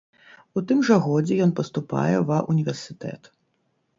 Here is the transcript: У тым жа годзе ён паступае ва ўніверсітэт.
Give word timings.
У 0.59 0.63
тым 0.71 0.79
жа 0.87 0.95
годзе 1.07 1.37
ён 1.45 1.51
паступае 1.59 2.15
ва 2.31 2.39
ўніверсітэт. 2.51 3.29